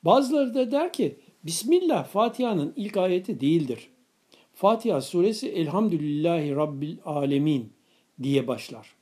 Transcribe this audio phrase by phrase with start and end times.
[0.02, 3.88] Bazıları da der ki Bismillah Fatiha'nın ilk ayeti değildir.
[4.54, 7.73] Fatiha suresi Elhamdülillahi Rabbil Alemin
[8.23, 8.96] diye başlar.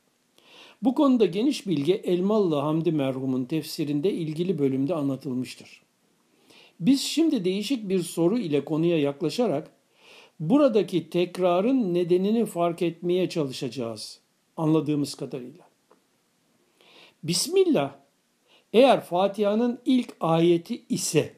[0.83, 5.83] Bu konuda geniş bilgi Elmalı Hamdi merhumun tefsirinde ilgili bölümde anlatılmıştır.
[6.81, 9.71] Biz şimdi değişik bir soru ile konuya yaklaşarak
[10.41, 14.21] buradaki tekrarın nedenini fark etmeye çalışacağız
[14.57, 15.69] anladığımız kadarıyla.
[17.23, 18.04] Bismillah
[18.75, 21.35] eğer Fatiha'nın ilk ayeti ise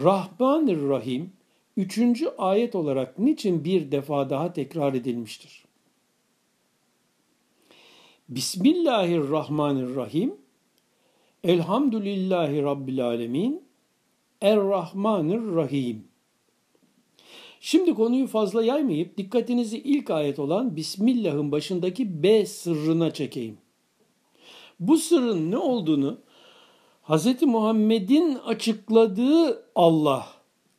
[0.00, 1.28] Rahmanir-Rahim
[1.76, 5.64] üçüncü ayet olarak niçin bir defa daha tekrar edilmiştir?
[8.28, 10.34] Bismillahirrahmanirrahim
[11.44, 13.62] Elhamdülillahi Rabbil Alemin
[14.40, 15.96] Er-Rahmanir-Rahim
[17.60, 23.63] Şimdi konuyu fazla yaymayıp dikkatinizi ilk ayet olan Bismillah'ın başındaki B sırrına çekeyim.
[24.80, 26.18] Bu sırrın ne olduğunu
[27.02, 27.42] Hz.
[27.42, 30.26] Muhammed'in açıkladığı Allah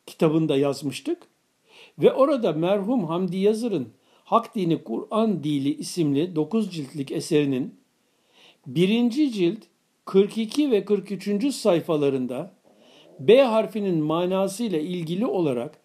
[0.06, 1.28] kitabında yazmıştık.
[2.00, 3.90] Ve orada merhum Hamdi Yazır'ın
[4.24, 7.76] Hak Dini Kur'an Dili isimli 9 ciltlik eserinin
[8.68, 9.10] 1.
[9.10, 9.60] cilt
[10.06, 11.56] 42 ve 43.
[11.56, 12.52] sayfalarında
[13.20, 15.80] B harfinin manasıyla ilgili olarak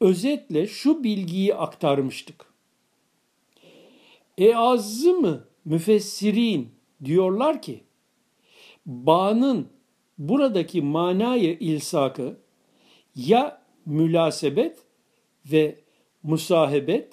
[0.00, 2.52] özetle şu bilgiyi aktarmıştık.
[4.38, 4.54] E
[5.20, 6.68] mı müfessirin
[7.04, 7.84] diyorlar ki
[8.86, 9.68] bağının
[10.18, 12.36] buradaki manayı ilsakı
[13.16, 14.78] ya mülasebet
[15.46, 15.78] ve
[16.22, 17.12] musahebet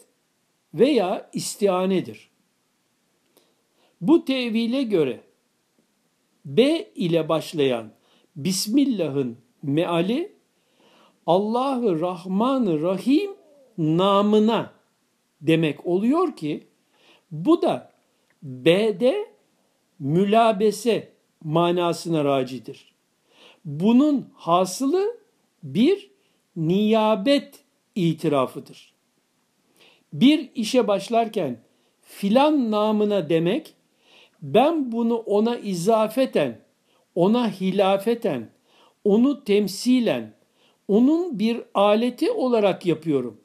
[0.73, 2.29] veya istianedir.
[4.01, 5.21] Bu tevile göre
[6.45, 7.91] B ile başlayan
[8.35, 10.35] Bismillah'ın meali
[11.25, 13.31] Allah'ı Rahmanı Rahim
[13.77, 14.73] namına
[15.41, 16.67] demek oluyor ki
[17.31, 17.91] bu da
[18.43, 19.28] B'de
[19.99, 21.11] mülabese
[21.43, 22.93] manasına racidir.
[23.65, 25.17] Bunun hasılı
[25.63, 26.11] bir
[26.55, 27.59] niyabet
[27.95, 28.93] itirafıdır.
[30.13, 31.59] Bir işe başlarken
[32.01, 33.73] filan namına demek
[34.41, 36.59] ben bunu ona izafeten,
[37.15, 38.49] ona hilafeten,
[39.03, 40.33] onu temsilen,
[40.87, 43.37] onun bir aleti olarak yapıyorum.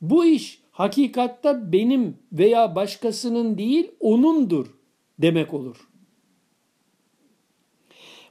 [0.00, 4.77] Bu iş hakikatta benim veya başkasının değil onundur
[5.18, 5.88] demek olur.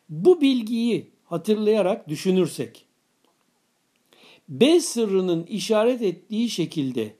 [0.10, 2.86] Bu bilgiyi hatırlayarak düşünürsek,
[4.50, 7.16] B sırrının işaret ettiği şekilde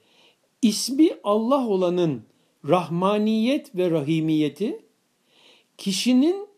[0.62, 2.22] ismi Allah olanın
[2.68, 4.84] rahmaniyet ve rahimiyeti
[5.78, 6.48] kişinin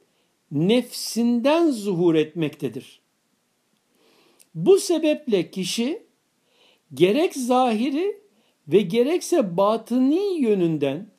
[0.51, 3.01] nefsinden zuhur etmektedir.
[4.55, 6.03] Bu sebeple kişi
[6.95, 8.23] gerek zahiri
[8.69, 11.11] ve gerekse batıni yönünden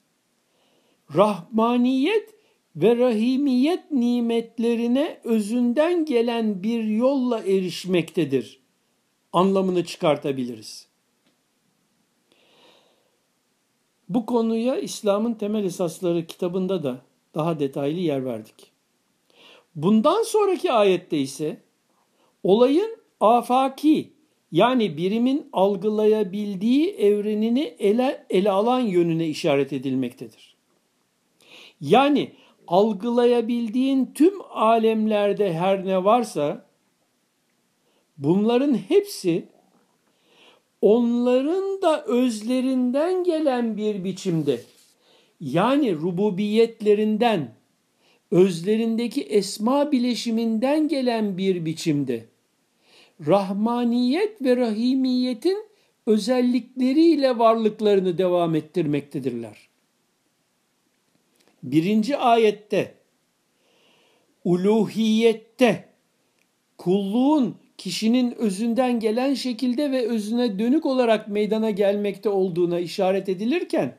[1.15, 2.35] rahmaniyet
[2.75, 8.59] ve rahimiyet nimetlerine özünden gelen bir yolla erişmektedir
[9.33, 10.87] anlamını çıkartabiliriz.
[14.09, 17.01] Bu konuya İslam'ın Temel Esasları kitabında da
[17.35, 18.71] daha detaylı yer verdik.
[19.75, 21.61] Bundan sonraki ayette ise
[22.43, 24.13] olayın afaki
[24.51, 30.50] yani birimin algılayabildiği evrenini ele, ele alan yönüne işaret edilmektedir.
[31.81, 32.31] Yani
[32.67, 36.65] algılayabildiğin tüm alemlerde her ne varsa
[38.17, 39.45] bunların hepsi
[40.81, 44.61] onların da özlerinden gelen bir biçimde
[45.39, 47.53] yani rububiyetlerinden
[48.31, 52.25] özlerindeki esma bileşiminden gelen bir biçimde
[53.27, 55.65] rahmaniyet ve rahimiyetin
[56.05, 59.70] özellikleriyle varlıklarını devam ettirmektedirler
[61.63, 62.95] birinci ayette
[64.43, 65.85] uluhiyette
[66.77, 73.97] kulluğun kişinin özünden gelen şekilde ve özüne dönük olarak meydana gelmekte olduğuna işaret edilirken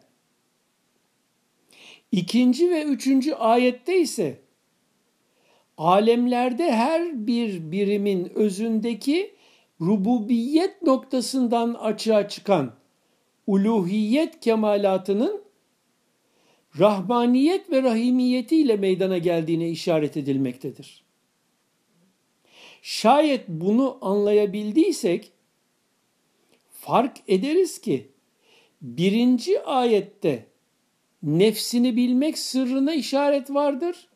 [2.12, 4.40] ikinci ve üçüncü ayette ise
[5.78, 9.34] alemlerde her bir birimin özündeki
[9.80, 12.74] rububiyet noktasından açığa çıkan
[13.46, 15.41] uluhiyet kemalatının
[16.78, 21.04] rahmaniyet ve rahimiyetiyle meydana geldiğine işaret edilmektedir.
[22.82, 25.32] Şayet bunu anlayabildiysek
[26.70, 28.08] fark ederiz ki
[28.82, 30.46] birinci ayette
[31.22, 34.08] nefsini bilmek sırrına işaret vardır.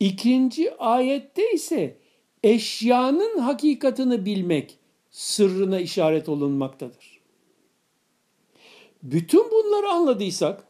[0.00, 1.96] İkinci ayette ise
[2.42, 4.78] eşyanın hakikatını bilmek
[5.10, 7.20] sırrına işaret olunmaktadır.
[9.02, 10.67] Bütün bunları anladıysak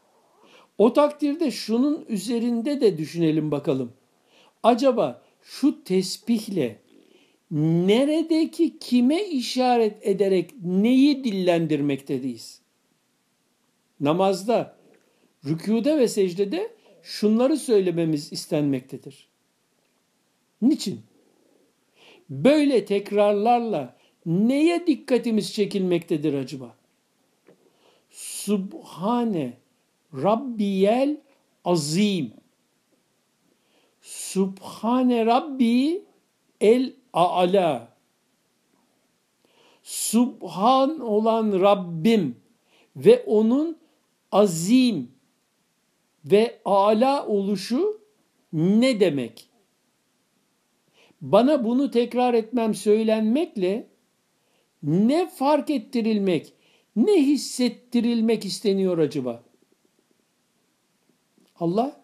[0.79, 3.93] o takdirde şunun üzerinde de düşünelim bakalım.
[4.63, 6.79] Acaba şu tesbihle
[7.51, 12.61] neredeki kime işaret ederek neyi dillendirmekteyiz?
[13.99, 14.77] Namazda,
[15.45, 16.71] rükuda ve secdede
[17.03, 19.27] şunları söylememiz istenmektedir.
[20.61, 21.01] Niçin?
[22.29, 26.75] Böyle tekrarlarla neye dikkatimiz çekilmektedir acaba?
[28.11, 29.53] Subhane
[30.13, 31.17] Rabbiyel
[31.65, 32.33] azim.
[34.01, 36.03] Subhane Rabbi
[36.61, 37.97] el a'la.
[39.83, 42.35] Subhan olan Rabbim
[42.95, 43.77] ve onun
[44.31, 45.11] azim
[46.25, 48.01] ve ala oluşu
[48.53, 49.49] ne demek?
[51.21, 53.87] Bana bunu tekrar etmem söylenmekle
[54.83, 56.53] ne fark ettirilmek,
[56.95, 59.43] ne hissettirilmek isteniyor acaba?
[61.59, 62.03] Allah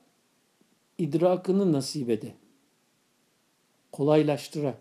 [0.97, 2.33] idrakını nasip ede.
[3.91, 4.77] Kolaylaştıra.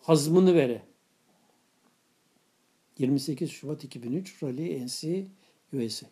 [0.00, 0.82] Hazmını vere.
[2.98, 5.26] 28 Şubat 2003 Rally NC
[5.72, 6.06] USA